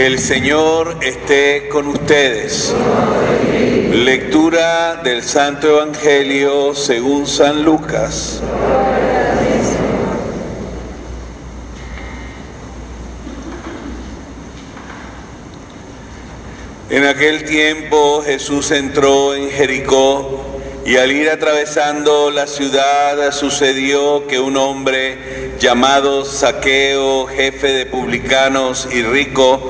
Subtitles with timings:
[0.00, 2.74] El Señor esté con ustedes.
[3.92, 8.40] Lectura del Santo Evangelio según San Lucas.
[16.88, 24.40] En aquel tiempo Jesús entró en Jericó y al ir atravesando la ciudad sucedió que
[24.40, 29.69] un hombre llamado Saqueo, jefe de publicanos y rico,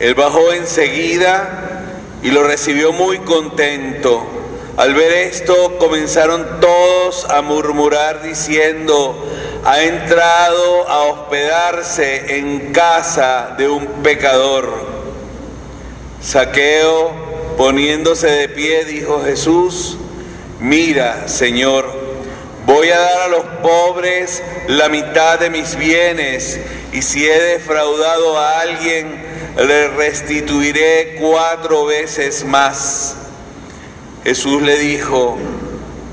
[0.00, 1.84] Él bajó enseguida
[2.22, 4.26] y lo recibió muy contento.
[4.76, 9.26] Al ver esto comenzaron todos a murmurar diciendo,
[9.64, 14.86] ha entrado a hospedarse en casa de un pecador.
[16.22, 17.10] Saqueo,
[17.56, 19.98] poniéndose de pie, dijo Jesús,
[20.60, 21.92] mira, Señor,
[22.64, 26.60] voy a dar a los pobres la mitad de mis bienes
[26.92, 29.27] y si he defraudado a alguien,
[29.64, 33.16] le restituiré cuatro veces más.
[34.22, 35.36] Jesús le dijo,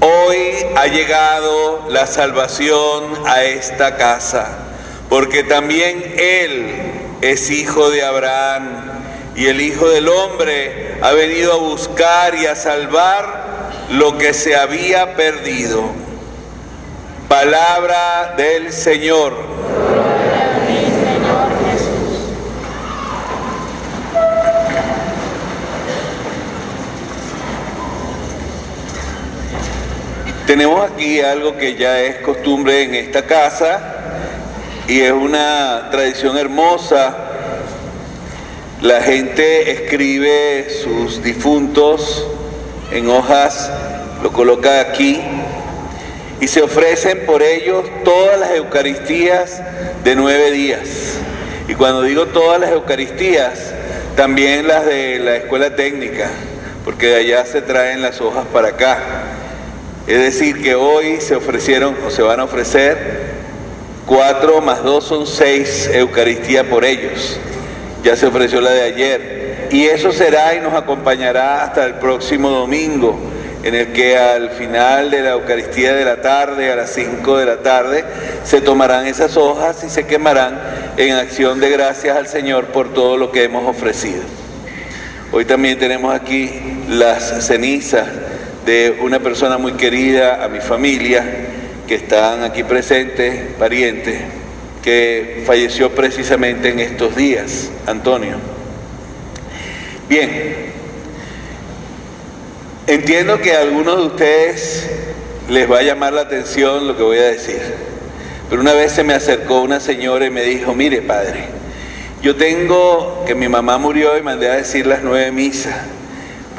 [0.00, 4.58] hoy ha llegado la salvación a esta casa,
[5.08, 6.66] porque también Él
[7.22, 8.90] es hijo de Abraham
[9.36, 14.56] y el Hijo del Hombre ha venido a buscar y a salvar lo que se
[14.56, 15.82] había perdido.
[17.28, 19.32] Palabra del Señor.
[30.82, 33.80] Aquí algo que ya es costumbre en esta casa
[34.88, 37.16] y es una tradición hermosa.
[38.80, 42.26] La gente escribe sus difuntos
[42.92, 43.70] en hojas,
[44.22, 45.20] lo coloca aquí
[46.40, 49.60] y se ofrecen por ellos todas las Eucaristías
[50.02, 51.18] de nueve días.
[51.68, 53.74] Y cuando digo todas las Eucaristías,
[54.16, 56.30] también las de la escuela técnica,
[56.86, 59.29] porque de allá se traen las hojas para acá.
[60.06, 63.30] Es decir, que hoy se ofrecieron o se van a ofrecer
[64.06, 67.38] cuatro más dos son seis Eucaristías por ellos.
[68.02, 69.68] Ya se ofreció la de ayer.
[69.70, 73.20] Y eso será y nos acompañará hasta el próximo domingo,
[73.62, 77.46] en el que al final de la Eucaristía de la tarde, a las 5 de
[77.46, 78.04] la tarde,
[78.42, 80.60] se tomarán esas hojas y se quemarán
[80.96, 84.22] en acción de gracias al Señor por todo lo que hemos ofrecido.
[85.30, 86.50] Hoy también tenemos aquí
[86.88, 88.08] las cenizas
[88.64, 91.24] de una persona muy querida a mi familia,
[91.86, 94.20] que están aquí presentes, parientes,
[94.82, 98.36] que falleció precisamente en estos días, Antonio.
[100.08, 100.56] Bien,
[102.86, 104.90] entiendo que a algunos de ustedes
[105.48, 107.60] les va a llamar la atención lo que voy a decir,
[108.48, 111.44] pero una vez se me acercó una señora y me dijo, mire padre,
[112.22, 115.74] yo tengo que mi mamá murió y mandé a decir las nueve misas,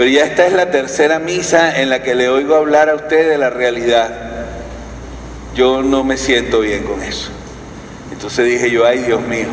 [0.02, 3.30] pero ya esta es la tercera misa en la que le oigo hablar a usted
[3.30, 4.10] de la realidad.
[5.54, 7.30] Yo no me siento bien con eso.
[8.12, 9.46] Entonces dije yo, ay Dios mío,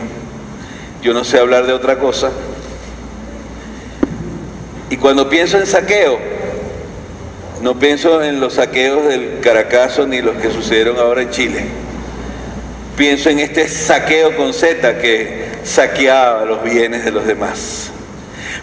[1.02, 2.30] yo no sé hablar de otra cosa.
[4.88, 6.18] Y cuando pienso en saqueo,
[7.60, 11.66] no pienso en los saqueos del Caracazo ni los que sucedieron ahora en Chile.
[12.96, 17.92] Pienso en este saqueo con Z que saqueaba los bienes de los demás.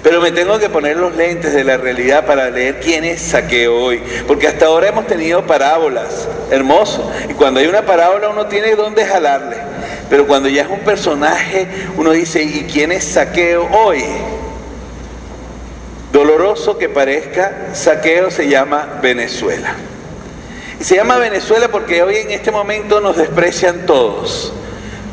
[0.06, 3.76] Pero me tengo que poner los lentes de la realidad para leer quién es Saqueo
[3.76, 4.04] hoy.
[4.28, 7.12] Porque hasta ahora hemos tenido parábolas, hermoso.
[7.28, 9.58] Y cuando hay una parábola uno tiene dónde jalarle.
[10.08, 11.68] Pero cuando ya es un personaje,
[11.98, 14.04] uno dice, ¿y quién es Saqueo hoy?
[16.14, 19.74] Doloroso que parezca, Saqueo se llama Venezuela.
[20.80, 24.54] Y se llama Venezuela porque hoy en este momento nos desprecian todos.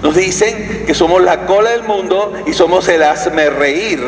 [0.02, 4.00] Nos dicen que somos la cola del mundo y somos el hazme reír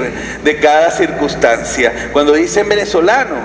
[0.43, 2.11] de cada circunstancia.
[2.12, 3.37] Cuando dicen venezolano,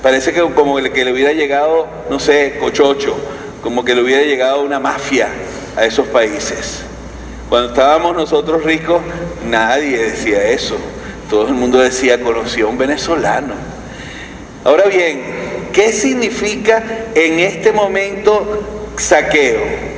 [0.00, 3.16] parece que como que le hubiera llegado, no sé, cochocho,
[3.60, 5.30] como que le hubiera llegado una mafia
[5.76, 6.82] a esos países.
[7.48, 9.02] Cuando estábamos nosotros ricos,
[9.48, 10.76] nadie decía eso.
[11.28, 13.54] Todo el mundo decía, conoció a un venezolano.
[14.62, 15.22] Ahora bien,
[15.72, 16.84] ¿qué significa
[17.16, 18.62] en este momento
[18.96, 19.89] saqueo?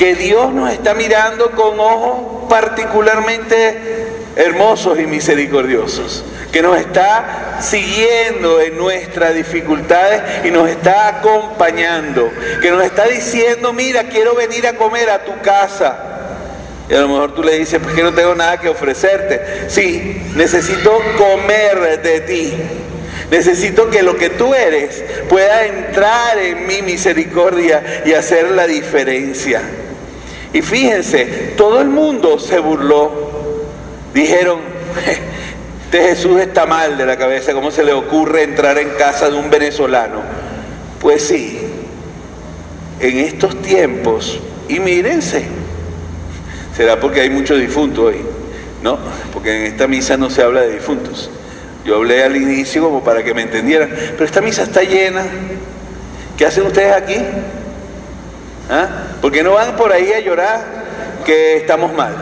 [0.00, 8.62] Que Dios nos está mirando con ojos particularmente hermosos y misericordiosos, que nos está siguiendo
[8.62, 12.30] en nuestras dificultades y nos está acompañando,
[12.62, 15.98] que nos está diciendo, mira, quiero venir a comer a tu casa.
[16.88, 19.68] Y a lo mejor tú le dices, pues que no tengo nada que ofrecerte.
[19.68, 22.54] Sí, necesito comer de ti.
[23.30, 29.60] Necesito que lo que tú eres pueda entrar en mi misericordia y hacer la diferencia.
[30.52, 33.30] Y fíjense, todo el mundo se burló.
[34.12, 34.58] Dijeron,
[35.84, 39.36] este Jesús está mal de la cabeza, ¿cómo se le ocurre entrar en casa de
[39.36, 40.22] un venezolano?
[41.00, 41.58] Pues sí,
[43.00, 44.38] en estos tiempos,
[44.68, 45.44] y mírense,
[46.76, 48.20] será porque hay muchos difuntos hoy,
[48.82, 48.98] ¿no?
[49.32, 51.30] Porque en esta misa no se habla de difuntos.
[51.84, 55.24] Yo hablé al inicio como para que me entendieran, pero esta misa está llena.
[56.36, 57.16] ¿Qué hacen ustedes aquí?
[58.68, 58.88] ¿Ah?
[59.20, 60.60] Porque no van por ahí a llorar
[61.24, 62.14] que estamos mal.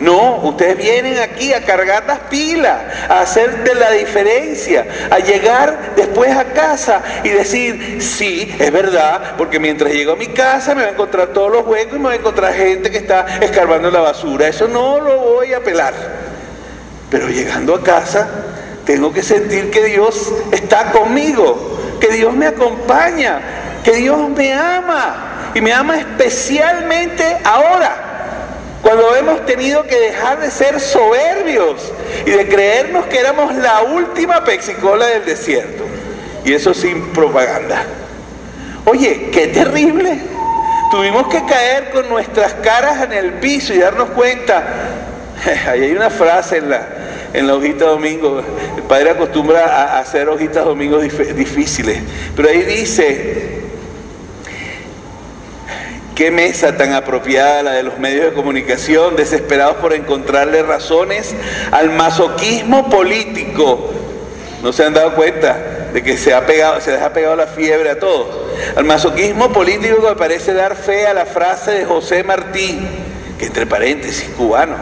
[0.00, 2.76] No, ustedes vienen aquí a cargar las pilas,
[3.08, 9.58] a hacerte la diferencia, a llegar después a casa y decir, sí, es verdad, porque
[9.58, 12.12] mientras llego a mi casa me voy a encontrar todos los huecos y me voy
[12.12, 14.46] a encontrar gente que está escarbando la basura.
[14.46, 15.94] Eso no lo voy a pelar.
[17.10, 18.28] Pero llegando a casa,
[18.84, 23.40] tengo que sentir que Dios está conmigo, que Dios me acompaña,
[23.82, 28.08] que Dios me ama y me ama especialmente ahora,
[28.82, 31.92] cuando hemos tenido que dejar de ser soberbios
[32.24, 35.84] y de creernos que éramos la última pexicola del desierto.
[36.44, 37.82] Y eso sin propaganda.
[38.84, 40.18] Oye, qué terrible.
[40.90, 44.64] Tuvimos que caer con nuestras caras en el piso y darnos cuenta.
[45.68, 46.88] Ahí hay una frase en la,
[47.34, 48.42] en la hojita domingo.
[48.76, 51.98] El padre acostumbra a hacer hojitas domingos difíciles.
[52.34, 53.57] Pero ahí dice,
[56.18, 61.32] Qué mesa tan apropiada la de los medios de comunicación, desesperados por encontrarle razones
[61.70, 63.92] al masoquismo político.
[64.60, 65.56] ¿No se han dado cuenta
[65.92, 68.26] de que se, ha pegado, se les ha pegado la fiebre a todos?
[68.74, 72.80] Al masoquismo político que parece dar fe a la frase de José Martí,
[73.38, 74.74] que entre paréntesis cubano,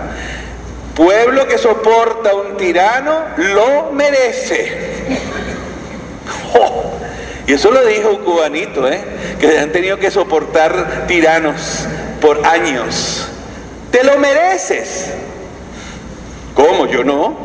[0.95, 4.73] pueblo que soporta un tirano lo merece.
[6.59, 7.06] ¡Oh!
[7.47, 9.01] Y eso lo dijo un cubanito, ¿eh?
[9.39, 11.87] que han tenido que soportar tiranos
[12.21, 13.29] por años.
[13.93, 15.07] Te lo mereces.
[16.55, 16.87] ¿Cómo?
[16.87, 17.37] Yo no.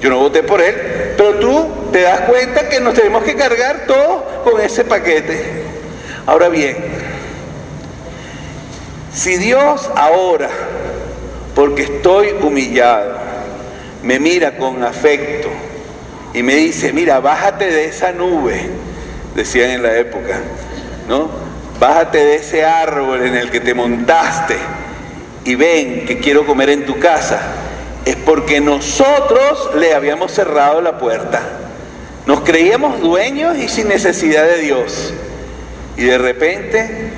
[0.00, 0.74] Yo no voté por él.
[1.16, 5.64] Pero tú te das cuenta que nos tenemos que cargar todo con ese paquete.
[6.26, 6.76] Ahora bien,
[9.14, 10.50] si Dios ahora,
[11.54, 13.14] porque estoy humillado,
[14.02, 15.48] me mira con afecto
[16.34, 18.85] y me dice, mira, bájate de esa nube
[19.36, 20.40] decían en la época,
[21.08, 21.28] ¿no?
[21.78, 24.56] Bájate de ese árbol en el que te montaste
[25.44, 27.38] y ven que quiero comer en tu casa.
[28.04, 31.42] Es porque nosotros le habíamos cerrado la puerta.
[32.24, 35.12] Nos creíamos dueños y sin necesidad de Dios.
[35.96, 37.10] Y de repente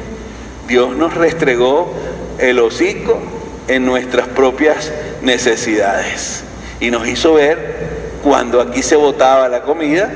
[0.67, 1.95] Dios nos restregó
[2.39, 3.21] el hocico
[3.69, 6.43] en nuestras propias necesidades.
[6.81, 7.77] Y nos hizo ver
[8.23, 10.11] cuando aquí se botaba la comida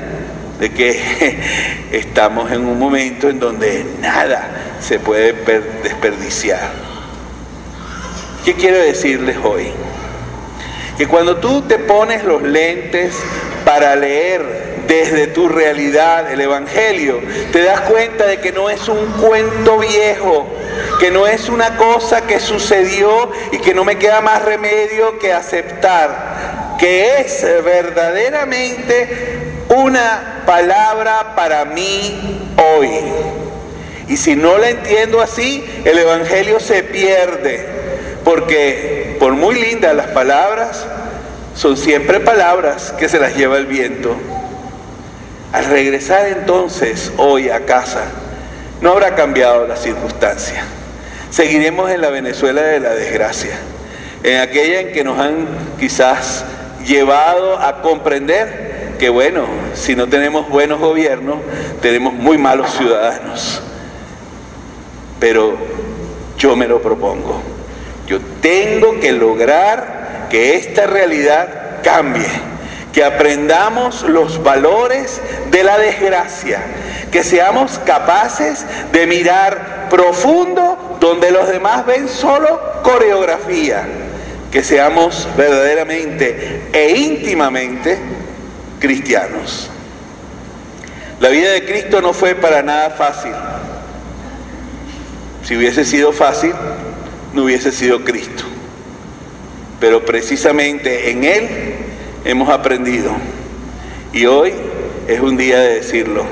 [0.59, 1.39] de que
[1.91, 5.33] estamos en un momento en donde nada se puede
[5.83, 6.71] desperdiciar.
[8.45, 9.71] ¿Qué quiero decirles hoy?
[10.97, 13.15] Que cuando tú te pones los lentes
[13.65, 19.05] para leer desde tu realidad el Evangelio, te das cuenta de que no es un
[19.13, 20.45] cuento viejo,
[20.99, 25.31] que no es una cosa que sucedió y que no me queda más remedio que
[25.33, 29.42] aceptar, que es verdaderamente
[29.75, 32.39] una palabra para mí
[32.77, 32.89] hoy.
[34.07, 37.65] Y si no la entiendo así, el Evangelio se pierde,
[38.23, 40.85] porque por muy lindas las palabras,
[41.55, 44.15] son siempre palabras que se las lleva el viento.
[45.51, 48.05] Al regresar entonces hoy a casa,
[48.81, 50.63] no habrá cambiado la circunstancia.
[51.29, 53.57] Seguiremos en la Venezuela de la desgracia,
[54.23, 55.47] en aquella en que nos han
[55.79, 56.43] quizás
[56.85, 58.72] llevado a comprender
[59.03, 59.43] Porque bueno,
[59.73, 61.39] si no tenemos buenos gobiernos,
[61.81, 63.61] tenemos muy malos ciudadanos.
[65.19, 65.57] Pero
[66.37, 67.41] yo me lo propongo.
[68.07, 72.29] Yo tengo que lograr que esta realidad cambie,
[72.93, 76.61] que aprendamos los valores de la desgracia,
[77.11, 83.85] que seamos capaces de mirar profundo donde los demás ven solo coreografía,
[84.49, 88.22] que seamos verdaderamente e íntimamente
[88.83, 89.69] cristianos.
[91.21, 93.31] La vida de Cristo no fue para nada fácil.
[95.45, 96.51] Si hubiese sido fácil,
[97.33, 98.43] no hubiese sido Cristo.
[99.79, 101.47] Pero precisamente en Él
[102.25, 103.13] hemos aprendido.
[104.11, 104.51] Y hoy
[105.07, 106.25] es un día de decirlo.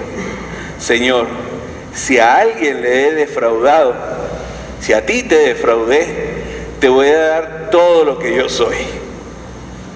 [0.77, 1.27] Señor,
[1.96, 3.96] si a alguien le he defraudado,
[4.81, 6.05] si a ti te defraudé,
[6.81, 8.75] te voy a dar todo lo que yo soy.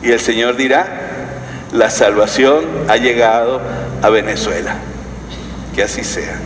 [0.01, 1.04] Y el Señor dirá,
[1.71, 3.61] la salvación ha llegado
[4.01, 4.75] a Venezuela.
[5.73, 6.39] Que así sea.